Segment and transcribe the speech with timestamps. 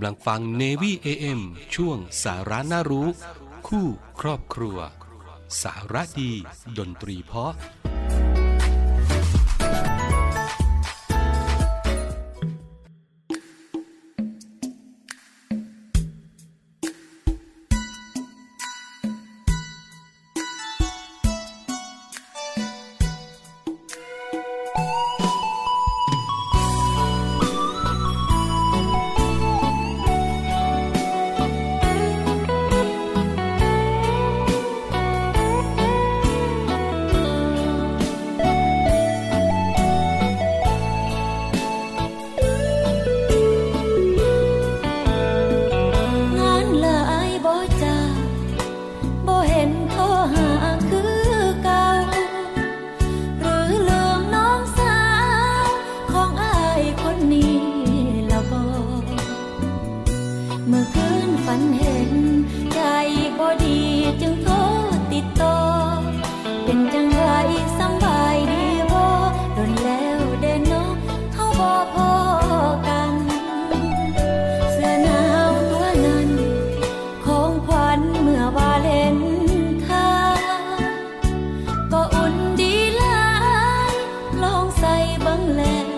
[0.00, 1.40] ำลังฟัง Navy AM
[1.74, 3.08] ช่วงสาระน่ารู้
[3.68, 3.86] คู่
[4.20, 4.78] ครอบครัว
[5.62, 6.32] สาระดี
[6.78, 7.52] ดนตรีเพาะ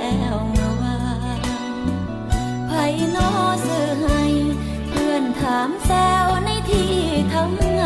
[0.03, 0.67] แล้วเมื่
[4.00, 4.22] ไห้
[4.91, 5.91] เพื่อนถามแซ
[6.25, 6.92] วในที่
[7.33, 7.81] ทำงาน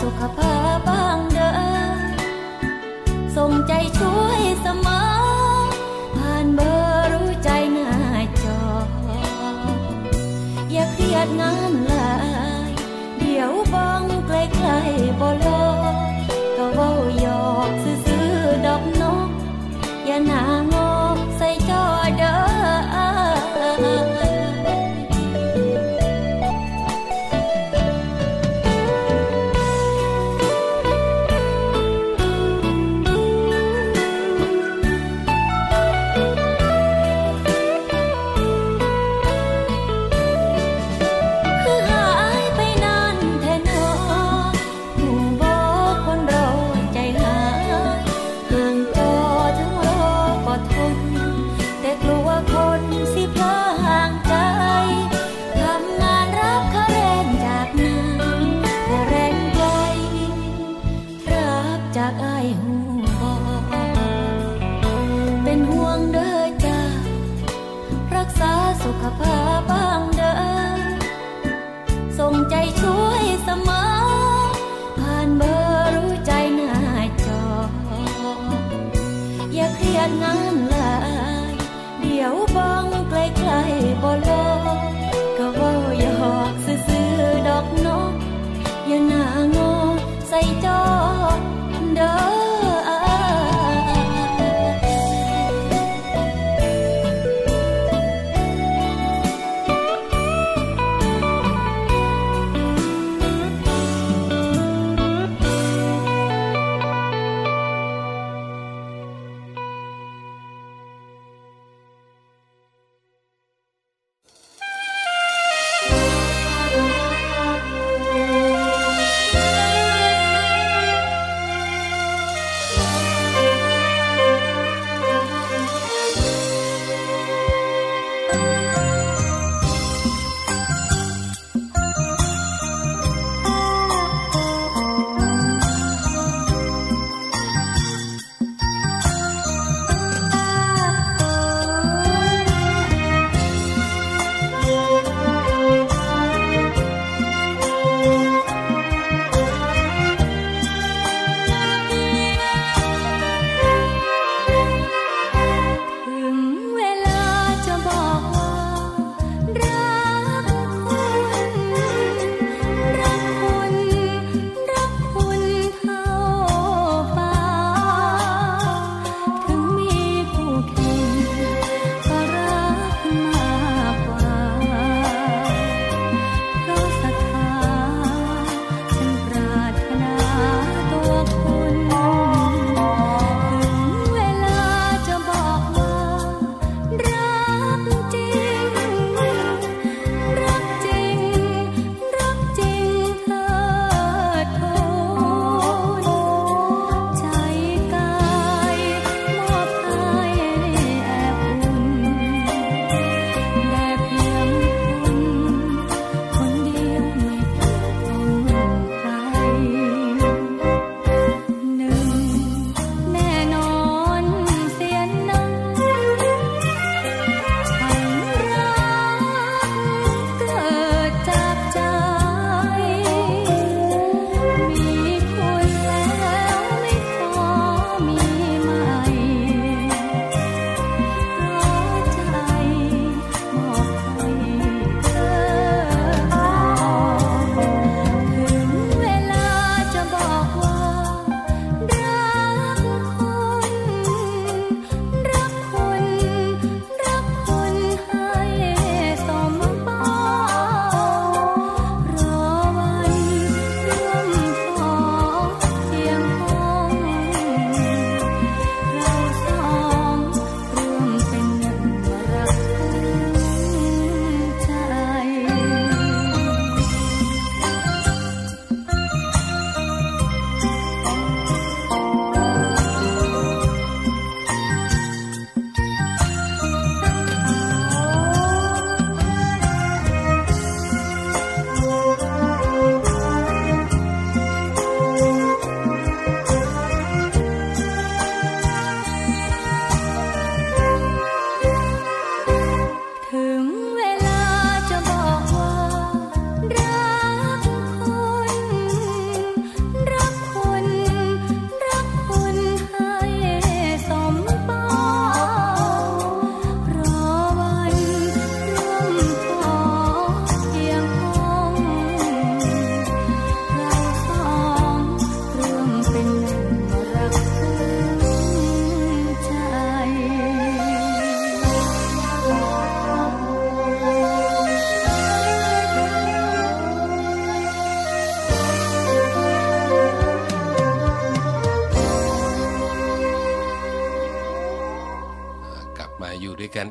[0.00, 1.58] สุขภาพบ้างเด้อ
[3.36, 5.11] ส่งใจช่วยเสมอ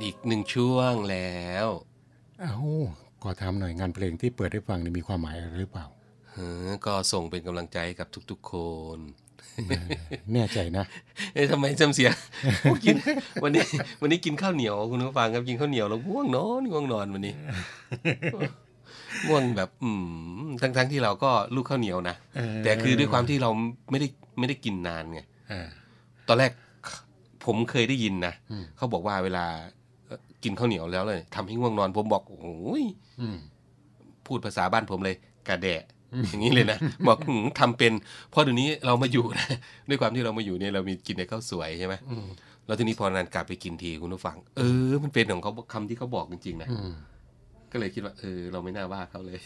[0.03, 1.67] อีกหนึ่งช่วงแล้ว
[2.41, 2.55] เอ้า
[3.21, 5.85] ขอถามหน่อยงานเพลงที่เปิดให้ฟังนี่มีความหมายอะไรหรือเปล่า
[6.31, 8.53] เออก็ส่งเป็นกำลังใจให้กับทุกๆค
[8.97, 8.99] น
[10.33, 10.85] แน่ใจนะ
[11.33, 12.13] เอ๊ะทำไมจำเสียง
[12.61, 12.95] โอ้กิน
[13.43, 13.63] วันนี้
[14.01, 17.33] วันนี้กินข้าวเหนียวคุณผู้ฟังครับกินข้าวเหนียวแล้วง่วงนอนง่วงนอนวันนี้
[19.27, 19.89] ง่วงแบบ อื
[20.43, 23.49] มทั้งทั้งที่เราก็ลูกข้าวเหนียวนะเออแต่คือด้วยความที่เรา
[23.91, 24.07] ไม่ได้
[24.39, 25.19] ไม่ได้กินนานไง
[25.51, 25.67] อ่า
[26.27, 26.51] ตอนแรก
[27.45, 28.33] ผมเคยได้ยินนะ
[28.77, 29.80] เขาบอกว่าเวลาเอ่อ
[30.43, 32.83] กินข้าวเหนียวแล้วเลยทำให้ง่วงนอนผมบอกโอ้ย
[33.21, 33.37] อืม
[34.27, 35.15] พูดภาษาบ้านผมเลย
[35.47, 35.83] กระแดะ
[36.25, 37.93] อย่างนี้เลยนะบอกหืมทำเป็น
[38.31, 39.47] เพราะเดี๋ยวนี้เรามาอยู่นะ
[39.89, 42.27] ด้วยความที่เรามาอยู่เนี่ยเรามีกินในข้าวสวยใช่ไหมอืม
[42.67, 46.91] แล้วทีนี้พอนานกลับไปกินทีคุณผู้ฟัง เออ มันเป็นของเขาคำที่เขาบอกจริงๆนะอืม
[47.71, 49.39] ก็เลยคิดว่าเออเราไม่น่าว่าเขาเลย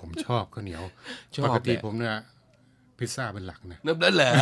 [0.00, 0.82] ผมชอบข้าวเหนียว
[1.34, 2.16] ชอบปกติแหละผมเนี่ย
[3.02, 4.32] พิซซ่าเป็นหลักนะนั่นนั่นแหละ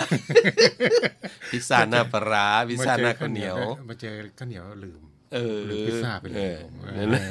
[1.53, 3.57] พิซซ่าหน้าปลาร้าพิซซ่าหน้าข้าวเหนียว
[3.89, 5.03] มาเจอข้าวเหนียวลืม
[5.35, 7.23] เออลืมพิซซ่าไปเลอยอผมนั่นแหละ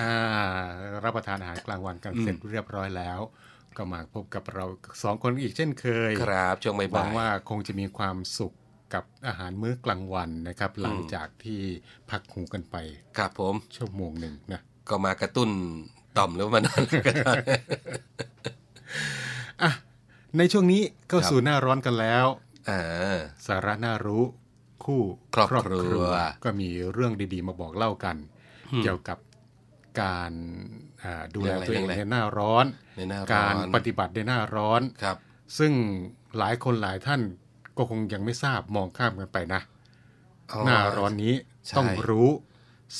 [0.00, 0.12] อ่า
[1.04, 3.20] รับประทานอาหารกลางวันกันเสร็จเรียบร้อยแล้ว
[3.76, 4.64] ก็มาพบกับเรา
[5.02, 8.52] สองคนอีกเช่นเคย ครับช่วงหวับ่างยว่าคงจะมีความสุข
[8.94, 11.60] กับอาหารมื้อกลางวันนะครับ หลังจากที่
[12.10, 15.50] พักหูกันไปๆครับผมชั่วโมงหนึ่งนะ ก็มากระตุ้น
[16.18, 17.34] ต่อมหรือว่ามานอนกันอะ
[20.38, 22.26] ในช่วงนี้เข้าครับสู่หน้าร้อนกันแล้ว
[22.70, 22.80] อ่า
[23.46, 24.22] สาระน่ารู้
[24.84, 25.02] คู่
[25.34, 26.02] ครอบครัว
[26.44, 28.16] ก็มีเรื่องดีๆ มาบอกเล่ากัน
[28.82, 29.18] เกี่ยวกับ
[30.00, 30.32] การ
[31.02, 32.64] อ่าดูแลเรื่องอะไรตัวเองเรื่องอะไรในหน้าร้อน
[32.96, 35.16] ในหน้าร้อน การปฏิบัติในหน้าร้อนครับ
[35.58, 35.72] ซึ่ง
[36.38, 37.20] หลายคนหลายท่าน
[37.76, 39.60] ก็คงยังไม่ทราบมองข้ามกันไปนะ
[40.66, 41.34] หน้าร้อนนี้
[41.66, 42.28] ใช่ต้องรู้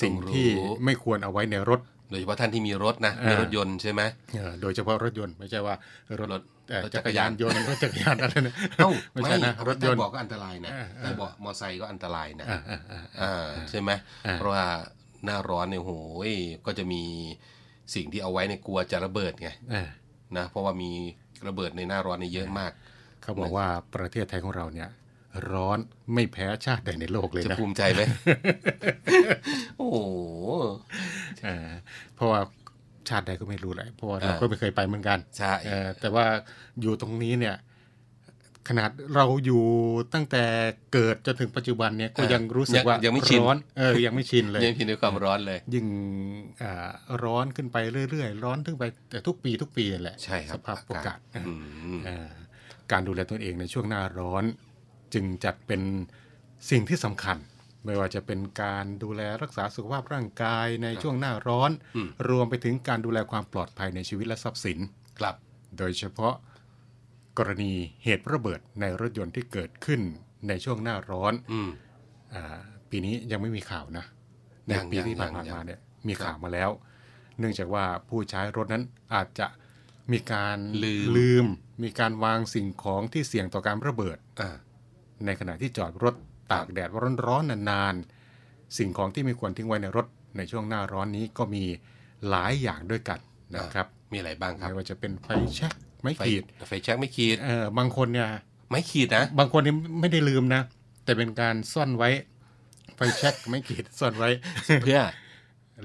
[0.01, 0.47] สิ่งต้องรู้ที่
[0.85, 4.03] ไม่ควรเอาไว้ในรถ โดยเฉพาะท่านที่มีรถนะอ่ามีมีรถยนต์ใช่ไหม
[4.37, 5.75] เอ่อโดยเฉพาะรถยนต์ไม่ใช่ว่า
[6.19, 13.91] รถรถเอ่อรถ จัจักกรยายรานนยนต์รถจักรยานอะไรนะเอ้าไม่ใช่นะรถยนต์ใต้เบอกก็อันตรายนะอ่าแต่เบอกมอไซค์ก็อันตรายนะอ่าอ่าอ่าอ่าใช่ไหม
[14.27, 14.65] อ่าเพราะว่า
[15.25, 15.93] หน้าร้อนเนี่ยโห
[16.29, 16.33] ย
[16.67, 17.03] ก็จะมี
[17.95, 19.89] สิ่งที่เอาไว้ในยกลัวจะระเบิดไงอ่า
[20.37, 20.93] นะเพราะว่ามี
[21.49, 22.73] ระเบิดในหน้าร้อนเนี่ยเยอะมาก
[23.23, 24.89] เขาบอกว่าประเทศไทยของเราเนี่ย
[25.53, 25.79] ร้อน
[26.15, 28.03] ไม่แพ้ชาติใดในโลกเลยจะนะภูมิใจไหม
[29.79, 29.99] โอ้โห
[31.45, 31.69] เอ่อ
[32.17, 32.41] เพราะว่า
[33.09, 36.25] ชาติใดก็ไม่รู้แหละเพราะว่าเราอ่าก็ไม่เคยไปเหมือนกันใช่เอ่อแต่ว่า
[36.81, 37.57] อยู่ตรงนี้เนี่ย
[38.69, 39.65] ขนาดเราอยู่
[40.15, 40.45] ตั้งแต่
[40.93, 45.87] เกิดจนถึงปัจจุบันเนี่ยก็ยังรู้สึกว่ายังไม่ชินร้อนเออยังไม่ชินเลยยังพินด้วยความร้อนเลย ยิ่ง
[46.63, 46.91] อ่า
[47.25, 47.77] ร้อนขึ้นไป
[48.11, 51.53] เรื่อยๆ ร้อนขึ้นไปแต่ทุกปีทุกปีแหละใช่ครับสภาพอากาศอื
[51.97, 52.31] มเอ่อ
[52.93, 54.45] การดูแลตนเองในช่วงหน้าร้อน
[55.15, 55.83] จึงจัดเป็น
[56.71, 57.37] สิ่งที่สำคัญ
[57.85, 61.71] ไม่ว่าจะเป็นการดูแลรักษาสุขภาพร่างกายในช่วงหน้าร้อน
[62.29, 64.79] รวมไปถึงการดูแลความปลอดภัยในชีวิตและทรัพย์สิน
[65.19, 65.35] ครับ
[65.79, 66.35] โดยเฉพาะ
[67.39, 67.73] กรณี
[68.05, 70.01] เหตุระเบิดในรถยนต์ที่เกิดขึ้น
[70.49, 71.71] ในช่วงหน้าร้อนอืม
[72.35, 72.59] อา
[72.91, 74.05] ปีนี้ยังไม่มีข่าวนะ
[74.67, 76.71] ในยังปียังที่ผ่านยังยังมาเนี่ยมีข่าวมาแล้ว
[77.39, 78.85] เนื่องจากว่าผู้ใช้รถนั้น
[79.15, 79.47] อาจจะ
[80.13, 81.47] มีการลืมลืม
[81.83, 84.57] มีการวางสิ่งของที่เสี่ยงต่อการระเบิดอ่า
[85.27, 86.15] ในขณะที่จอดรถ
[86.53, 86.91] ตากแดด
[87.27, 90.07] ร้อนๆนานๆ สิ่งของที่ไม่ควรทิ้งไว้ในรถ
[90.37, 91.65] ในช่วงหน้าร้อนนี้ก็มี
[92.29, 93.19] หลายอย่างด้วยกัน
[93.57, 98.29] นะครับ มีอะไรบ้างครับไม่ว่าจะเป็นไฟแช็กไม้ไฟขีดไฟแช็กไม่ขีดเอ่อบางคนเนี่ย
[98.71, 100.63] ไม่ขีดนะ บางคนนี่ไม่ได้ลืมนะ
[101.05, 102.11] แต่เป็นการซ่อนไว้
[102.97, 104.29] ไฟแช็กไม้ขีดซ่อนไว้
[104.83, 105.01] เพื่อ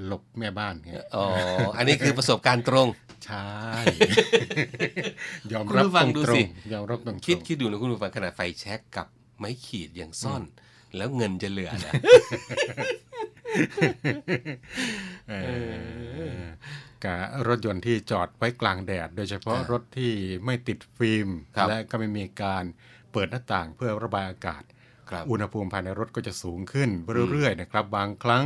[0.06, 1.26] หลบแม่บ้านไงอ๋อ
[1.78, 2.88] อันนี้คือประสบการณ์ตรง
[3.26, 3.50] ใช่
[5.54, 10.44] ยอมรับคุณผู้ฟัตงดูรสิงๆยอมรับตรงๆคิดคิดดูนะคุณผู้ฟังขนาดไฟแช็กกับ ไม้ขีดยังซ่อน
[10.98, 11.94] แล้วเงินจะเหลือนะ
[15.30, 15.36] เอ
[16.40, 16.44] อ
[17.04, 20.14] กับรถยนต์ที่จอดไว้กลางแดด โดยเฉพาะอ่ารถที่
[20.46, 22.64] ไม่ติดฟิล์มครับและก็ไม่มีการ
[23.12, 24.64] เปิดหน้าต่างเพื่อระบายอากาศ
[25.10, 26.90] ครับอุณหภูมิภายในรถก็จะสูงขึ้น
[27.32, 28.46] เรื่อยๆนะครับ บางครั้ง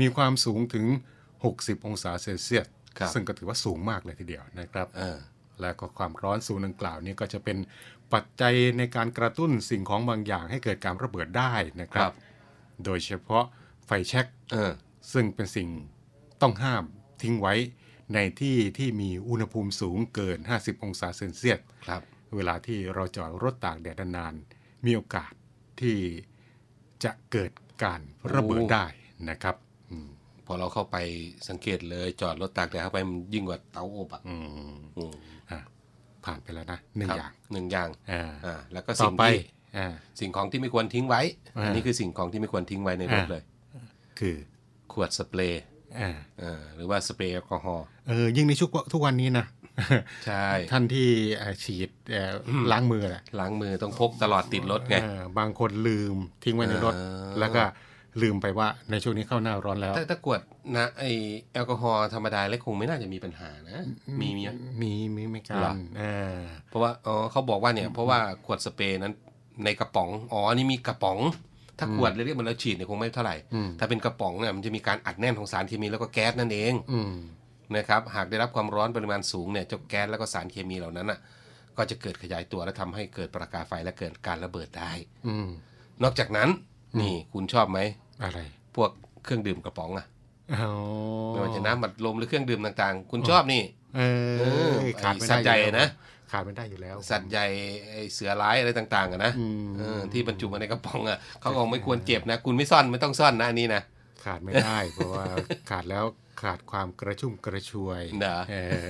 [0.00, 0.86] มีความสูงถึง
[1.36, 2.66] 60 องศาเซลเซียส
[2.98, 5.18] ครับซึ่งก็ถือว่าสูงมากเลยทีเดียวนะครับเออ
[5.60, 7.56] และก็ความร้อนสูงดังกล่าวนี้ก็จะเป็น
[8.14, 12.14] ปัจจัยในการกระตุ้นสิ่งของบางอย่างให้เกิดการระเบิดได้นะครัครับบ
[12.84, 13.44] โดยเฉพาะ
[13.86, 14.72] ไฟแช็กเออ
[15.12, 15.68] ซึ่งเป็นสิ่ง
[16.42, 16.84] ต้องห้าม
[17.22, 17.54] ทิ้งไว้
[18.14, 22.02] ในที่ที่มีอุณหภูมิสูงเกิน 50 องศาเซลเซียสครับ
[22.36, 25.32] เวลาที่เราจอดรถตากแดดนานๆมีโอกาส
[25.80, 25.96] ที่
[27.04, 27.52] จะเกิด
[27.84, 28.00] การ
[28.34, 28.86] ระเบิดโอ้ได้
[29.30, 29.56] นะครับ
[29.90, 30.08] อืม
[30.46, 30.96] พอเราเข้าไป
[31.48, 34.44] สังเกตเลยจอดรถตากแดดเข้าไปมันยิ่งกว่าเตาอบอะอืม
[34.96, 35.14] อืม
[35.50, 35.58] อะ
[36.26, 39.38] ผ่านไปแล้วนะหนึ่งครับอย่างหนึ่งอย่างอ่าอ่าแล้วก็ต่อสิ่งไปที่
[39.76, 41.20] อ่าสิ่งของที่ไม่ควรทิ้งไว้
[41.56, 43.42] อ่าอันนี้คือสิ่งของที่ไม่ควรทิ้งไว้ในรถอ่าเลย
[44.18, 44.36] คือ
[44.92, 45.62] ขวดสเปรย์
[46.00, 46.10] อ่า
[46.42, 49.46] อ่าหรือว่าสเปรย์แอลกอฮอล์เออยิ่งในช่วงทุกวันนี้นะ
[50.26, 57.62] ใช่ท่านที่เอ่อฉีดเอ่ออล้างมือน่ะล้างมือต้องพกตลอดติดรถไงเออบางคนลืมทิ้งไว้ในรถเออแล้วก็
[58.22, 60.40] ลืมไปว่าในช่วงนี้เข้าหน้าร้อนแล้วถ้าถ้ากวด
[60.76, 61.04] นะไอ
[61.52, 63.80] แอลกอฮอล์ธรรมดาแล้วคงไม่น่าจะมีปัญหานะ
[64.20, 64.50] มีมีไหม
[64.82, 66.02] มีมีไม่กาเหรรอเอ
[66.34, 69.14] อเพราะว่าอ๋อเขาบอกว่าเนี่ย เพราะว่าขวดสเปรย์นั้น
[69.64, 71.18] ในกระป๋อง อ๋ออันนี่มีกระป๋อง
[71.78, 77.12] ถ้าขวดเรียกมันแล้วฉีดเนี่ยคงไม่เท่าไหร่อืมถ้าเป็นกระป๋องเนี่ยมันจะมีการอัดแน่นของสารเคมีแล้วก็แก๊สนั่นเองอืม
[77.76, 81.18] นะครับหากได้รับความร้อนปริมาณสูงเนี่ยเจ้าแก๊สแล้วก็สารเคมีเหล่านั้นอะ
[81.76, 84.92] ก็จะเกิดขยายตัวและทำให้เกิดประกายไฟและเกิดการระเบิดได้
[85.28, 85.48] อืม
[86.02, 86.48] นอกจากนั้น
[87.00, 87.78] นี่คุณชอบไหม
[88.22, 88.38] อะไร
[88.74, 88.90] พวก
[89.24, 90.06] เครื่องดื่มกระป๋องอะ
[90.56, 90.70] อ๋อ
[91.28, 93.62] ไม่ว่าจะน้ำบัดลมหรือเครื่องดื่มต่างๆ คุณชอบนี่
[93.96, 94.00] เอ
[94.38, 95.88] เอออขาดไม่สัได้ตว์ใหญ่อยู่แล้วนะ
[96.32, 97.46] ขาดไม่ได้อยู่แล้ว สัตว์ใหญ่
[97.90, 103.82] ไอ้เสือร้ายอะไรต่างๆอะนะอืมเออที่บรรจุมาในกระป๋องอะเขาก็ไม่ควรเก็บนะ คุณไม่ซ่อนไม่ต้องซ่อนนะอันนี้นะ
[104.24, 105.24] ขาดไม่ได้ เพราะว่า
[105.70, 106.04] ขาดแล้ว
[106.42, 108.86] ขาดความกระชุ่มกระชวยเหรอเออ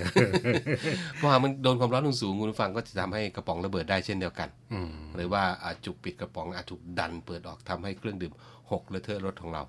[1.16, 8.32] เพราะว่ามันโดนความร้อนสูงๆคุณผู้ฟังก็จะทำให้กระป๋องระเบิดได้เช่นเดียวกันอืมหรือว่าอาจจุกปิดกระป๋องอาจถูกดันเปิดออกทำให้เครื่องดื่ม
[8.70, 9.62] หกเลอะเทอะรถของเรา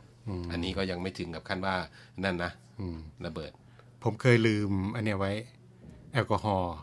[0.52, 1.76] อันนี้ก็ยังไม่ถึงกับขั้นว่า
[2.24, 3.52] นั่นนะอืมระเบิด
[4.04, 5.32] ผมเคยลืมอันเนี้ยไว้
[6.14, 6.76] แอลกอฮอล์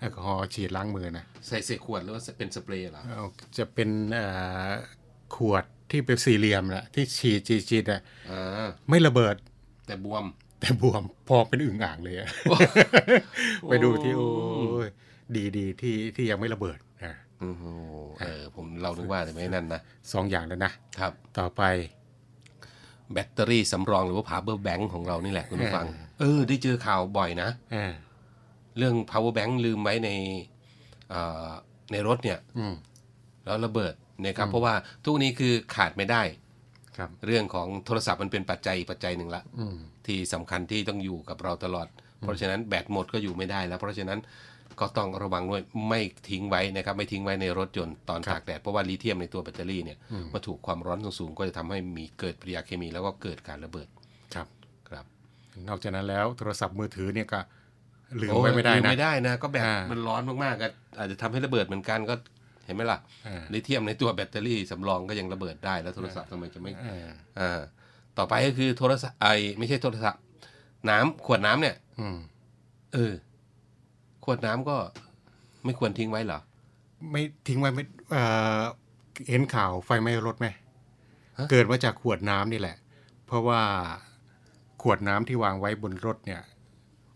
[0.00, 3.26] แอลกอฮอล์ฉีดล้างมือนะ ใส่เศษขวดหรือว่าเป็นสเปรย์เหรอเอา
[3.58, 4.26] จะเป็นเอ่
[4.68, 4.70] อ
[5.36, 9.36] ขวดที่เป็นสี่เหลี่ยมนะที่ฉีดฉีดฉีดอะอ่าไม่ระเบิด
[9.86, 10.24] แต่บวม
[10.60, 12.28] แต่บวมพองเป็นอึ่งอ่างเลยอะ
[13.68, 14.30] ไปดูที่โอ้
[14.86, 14.88] ย
[15.36, 16.78] ดีดีที่ที่ยังไม่ระเบิด
[17.42, 17.64] นะโอ้โห
[18.20, 19.80] เออผมเรานึกว่าแต่ไม่นั่นนะ
[20.12, 21.62] สองอย่างแล้วนะครับ ต่อไป
[23.12, 25.86] แบตเตอรี่สำรองหรือว่า power bank ของเรานี่แหละคุณผู้ฟัง
[26.20, 27.92] เออ ได้เจอข่าวบ่อยนะอ่า
[28.78, 30.10] เรื่อง power bank ลืมไว้ใน
[31.10, 31.48] เอ่อ
[31.92, 32.74] ในรถเนี่ยอืม
[33.44, 33.94] แล้วระเบิด
[34.24, 36.22] นะครับ เพราะว่าทุกนี้คือขาดไม่ได้
[36.96, 41.88] ครับเรื่องของโทรศัพท์มันเป็นปัจจัยอีกปัจจัยหนึ่งละอืมที่สำคัญที่ต้องอยู่กับเราตลอด
[42.22, 44.18] เพราะฉะนั้นแบตหมดก็อยู่ไม่ได้แล้ว เพราะฉะนั้น
[44.80, 49.98] ก็ต้องระวังด้วยไม่ทิ้งไว้นะครับ ไม่ทิ้งไว้ในรถยนต์ตอนตากแดด เพราะว่าลิเธียมในตัวแบตเตอรี่เนี่ย
[50.30, 53.88] เมื่อถูกความร้อนสูงๆก็จะทำให้มีเกิดปฏิกิริยาเคมีแล้วก็เกิดการระเบิด
[54.34, 54.46] ครับ
[54.88, 55.04] ครับ
[55.68, 57.40] นอกจากนั้นแล้วโทรศัพท์มือถือเนี่ยก็
[58.20, 62.14] ลืมโอ้ยไว้ไม่ได้ลืนะไม่ได้นะ ก็แบตอ่ามัมันร้อนมากๆก็อาจจะทำให้ระเบิดเหมือนกันก็
[62.66, 67.10] เห็นไหมล่ะอ่าลิเธียมในตัวแบตเตอรี่สำรองก็ยังระเบิดได้แล้วโทรศัพท์ทำไมจะไม่อ่า
[67.40, 67.60] อ่า
[68.18, 70.20] ต่อไปก็คือโทรศัพท์ไอไม่ใช่โทรศัพท์
[70.90, 72.18] น้ำขวดน้ำเนี่ย อืม
[72.94, 73.12] เออ
[74.24, 74.76] ขวดน้ำก็
[75.64, 76.40] ไม่ควรทิ้งไว้เหรอ
[77.10, 78.24] ไม่ทิ้งไว้ไม่เอ่
[78.60, 78.62] อ
[79.30, 80.46] เห็นข่าวไฟไหม้รถไหม
[81.38, 82.76] ฮะเกิดมาจากขวดน้ำนี่แหละ
[83.26, 83.62] เพราะว่า
[84.82, 86.42] ขวดน้ำที่วางไว้บนรถเนี่ย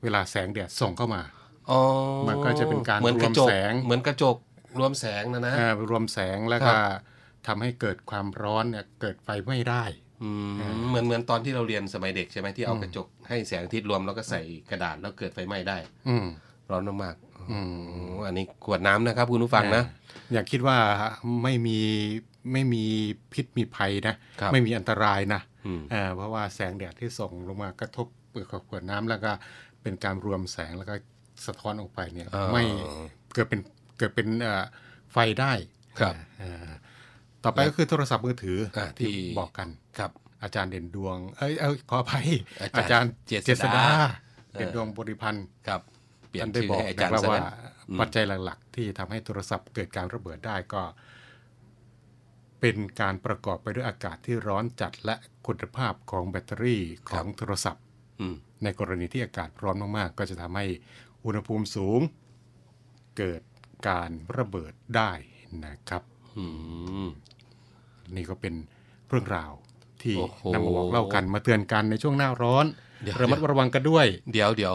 [0.02, 1.23] เวลาแสงแดดส่องเข้ามา
[1.71, 1.80] อ๋อ
[2.28, 4.37] มันก็จะเป็นการเหมือนกระจรวกมแสง เหมือนกระจก
[4.78, 6.80] รวมแสงนะนะอ่ารวมแสงแล้วครัก็บ
[7.47, 10.06] ทำให้เกิดความร้อนเนี่ย เกิดไฟไหม้ได้อืม
[10.89, 16.27] เหมือนเหมือนตอนที่เราเรียนสมัยเด็กใช่ไหมที่เอากระจกให้แสงอาทิตย์รวมแล้วก็ใส่กระดาษแล้วเกิดไฟไหม้ได้ อืม
[16.71, 19.85] ร้อนมากๆอืมอ๋ออันนี้ขวดน้ำนะครับ คุณผู้ฟังนะ
[20.33, 20.77] อย่าคิดว่า
[21.43, 21.79] ไม่มี
[22.53, 22.85] ไม่มี
[23.33, 29.33] พิษมีภัยนะครับไม่มีอันตรายนะอืมอ่าเพราะว่าแสงแดดที่ส่งลงมากระทบเปลือกขวดน้ำแล้วก็
[29.83, 30.95] เป็นการรวมแสงแล้วก็
[31.47, 32.65] สะท้อนออกไปเนี่ยอ่าไม่
[33.35, 33.61] เกิดเป็น
[33.99, 34.65] เกิดเป็นเอ่อ
[35.13, 35.53] ไฟได้
[36.01, 36.71] ครับอ่า
[37.47, 40.11] ต่อไปก็คือโทรศัพท์มือถืออาที่ที่บอกกันครับ
[40.43, 42.26] อาจารย์เด่นดวง เอ้ยเอ้ยขออภัย
[42.61, 43.87] อาอาจาจารรย์ย์เจษฎาเจษดา
[44.53, 45.81] เด่นดวงบริพันธ์ครับ
[46.29, 47.47] เปลี่ยนท่านได้ชื่อบอให้กอาจารย์นะครับซะว่างั้น
[47.88, 50.83] อืมปัจจัยหลัก ๆ ที่ทำให้โทรศัพท์เกิดการระเบิดได้ก็
[52.61, 55.15] เป็นการประกอบไปด้วยอากาศที่ร้อนจัดและ
[55.47, 57.85] คุณภาพของแบตเตอรี่ของโทรศัพท์
[58.21, 60.67] อืมในกรณีที่อากาศร้อนมากๆ ก็จะทำให้
[61.25, 62.00] อุณหภูมิสูง
[63.19, 63.43] เกิด
[63.88, 65.12] การระเบิดได้
[65.65, 66.03] นะครับ
[66.37, 66.45] อื
[67.05, 67.09] ม
[68.17, 68.55] นี่ก็เป็น
[69.09, 69.53] เรื่องราว
[70.03, 72.67] ที่โอ้โหนำมาบอกเล่ากันมาเตือนกันในช่วงหน้าร้อน
[73.03, 74.75] เดี๋ยวระมัดระวังกันด้วย เดี๋ยวเดี๋ยว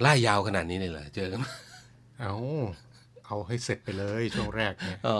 [0.00, 1.40] ไล่ยาวขนาดนี้เลยเหรอเจอกัน
[2.20, 2.34] เอา
[3.26, 5.18] เอาให้เสร็จไปเลยช่วงแรกเนี่ยอ๋อ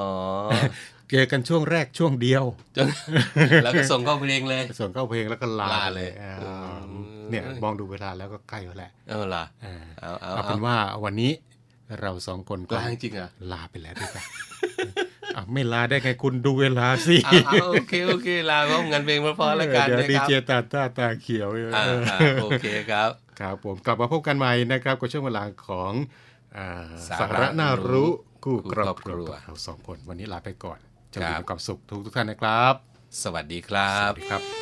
[1.11, 2.45] เจอกันช่วงแรกช่วงเดียว
[2.77, 2.87] จน
[3.65, 6.51] แล้วก็ส่งเข้าเพลงเลยส่วนเข้าเพลงแล้วก็ลาลาเลยอ่าอื
[7.23, 11.33] มเนี่ยมองดูเวลาแล้วก็ใกล้แล้วแหละเออล่ะอ่าเอาเอาเอาเอาเป็นว่าวันนี้
[12.01, 14.25] เราสองคนก็ลาจริงๆเหรอลาไปแล้วด้วยกัน
[14.87, 14.92] อะ
[15.53, 25.93] ไม่ลาได้ไงคุณดูเวลาสิเอาเอาโอเคโอเคลาพร้อมกันเพลงเพราะๆแล้วกันเดี๋ยวนะดีครับเจตาตาตาเขียวอ่าเอออ่าโอเคครับครับผมกลับมาพบกันใหม่นะครับกับช่วงเวลาของ
[26.57, 26.69] อ่า
[27.09, 28.09] สาระสาระน่ารู้
[28.45, 30.79] คู่กู้ครอบคครัรัววเราสองคนวันนี้ลาไปก่อน
[31.15, 32.75] จงครัมีบความสุขทุกทุกๆท่านนะครับ
[33.23, 34.62] สวัสดีครับสวัสดีครับ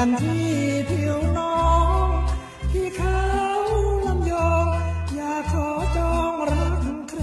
[0.00, 0.54] กันที่
[0.90, 1.60] ผิวน้อ
[2.06, 2.08] ง
[2.72, 3.22] ที่เขา
[4.06, 4.66] ลำยอง
[5.14, 7.22] อย่าขอจองรักใคร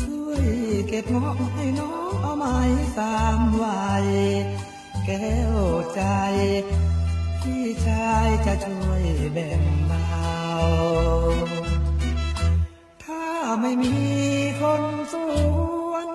[0.00, 0.44] ช่วย
[0.88, 2.58] เก็บงอกให้น้องเอาไม้
[2.96, 4.06] สามวัย
[5.06, 5.56] แก้ว
[5.94, 6.02] ใจ
[7.40, 10.06] พี่ชายจะช่วยแบ่งเบา
[13.04, 13.24] ถ้า
[13.60, 13.96] ไม่มี
[14.60, 15.14] คนส
[15.90, 16.08] วน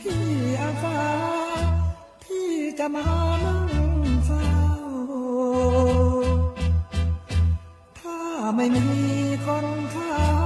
[0.00, 0.24] พี่
[0.60, 1.00] อาสา
[2.24, 3.61] พี่จะมา
[8.62, 9.02] ไม่มี
[9.44, 10.41] คนเข้า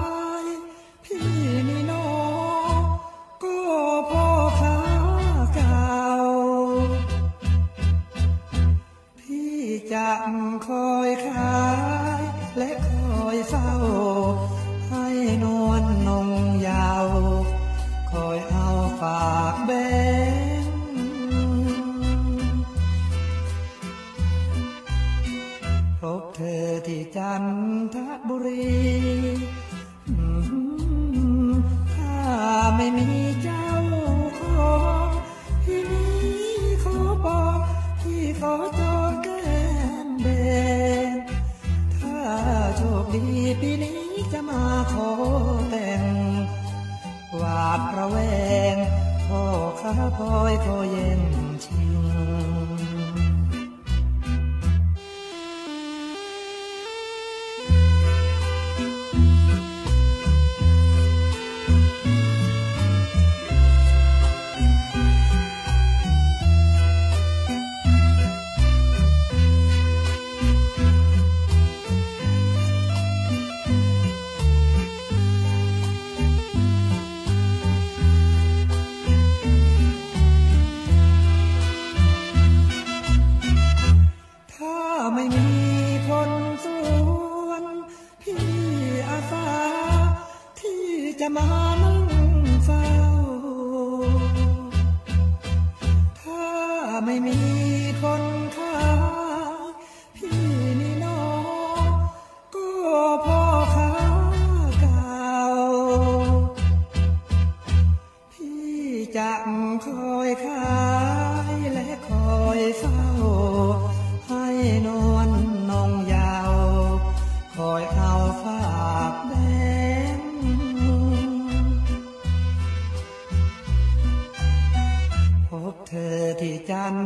[126.17, 126.97] ธอที่จัน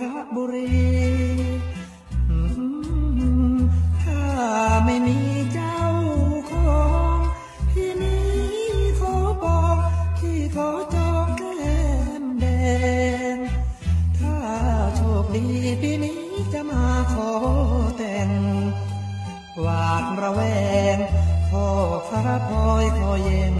[0.00, 0.02] ท
[0.34, 0.70] บุรี
[4.02, 4.24] ถ้า
[4.84, 5.18] ไม่มี
[5.52, 5.80] เจ้า
[6.50, 7.16] ของ
[7.72, 8.34] ที่นี้
[9.00, 9.76] ขอบอก
[10.20, 11.80] ที่ขอจองแก้
[12.22, 12.46] มแด
[13.34, 13.36] ง
[14.18, 14.36] ถ้า
[14.96, 15.46] โชคดี
[15.82, 17.30] ปีนี้จะมาขอ
[17.96, 18.30] แต่ง
[19.60, 20.40] หวาดระแว
[20.96, 20.98] ง
[21.50, 21.66] พ่อ
[22.08, 23.56] พระพลอยขอเย็น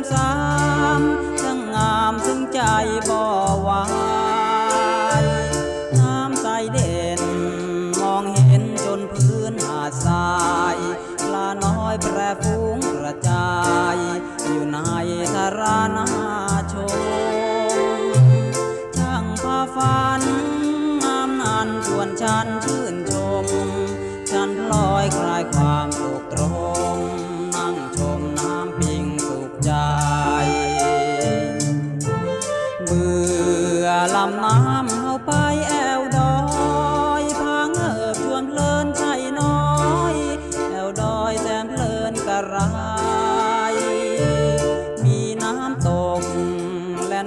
[0.00, 0.32] มสา
[0.98, 1.00] ม
[1.40, 2.60] ช่างงามถึงใจ
[3.08, 3.29] บอ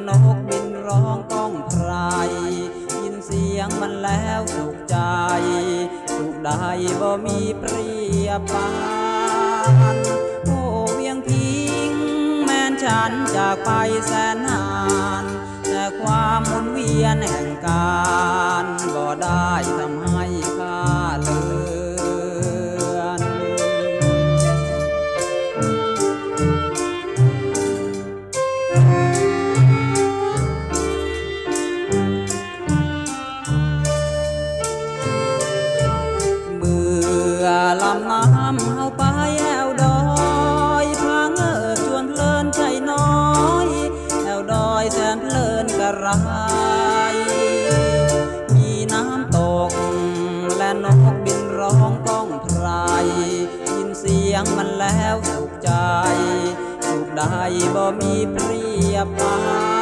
[0.08, 1.90] นกบินร้องก้องไพร
[3.02, 4.98] ยินเสียงมันแล้วสุขใจ
[6.14, 6.52] สุขใด
[7.02, 7.92] บ่มีเปรี
[8.28, 8.70] ยบปา
[9.96, 9.98] น
[10.46, 10.60] โอ้
[10.94, 11.54] เวียงพิ
[11.90, 11.92] ง
[12.46, 13.70] แม้นฉันจากไป
[14.06, 14.66] แสนนา
[15.22, 15.24] น
[15.70, 18.04] แต่ความหมุนเวียนแห่งกา
[18.64, 20.13] รบ่ได้ทำให้
[46.04, 46.10] ไร
[48.56, 49.40] มีน้ำต
[49.70, 49.72] ก
[50.58, 52.68] และนกบินร้องก้องไพร
[53.76, 55.70] ยินเสียงมันแล้วสุขใจ
[56.86, 57.22] สุขใด
[57.76, 59.73] บ่มีเปรียบปา